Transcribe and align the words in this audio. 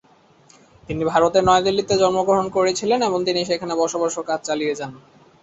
তিনি 0.89 1.03
ভারতের 1.05 1.43
নয়াদিল্লিতে 1.45 1.93
জন্মগ্রহণ 2.01 2.47
করেছিলেন 2.57 2.99
এবং 3.01 3.19
তিনি 3.27 3.41
সেখানে 3.45 3.73
বসবাস 3.81 4.13
ও 4.17 4.27
কাজ 4.29 4.39
চালিয়ে 4.47 4.77
যান। 4.79 4.91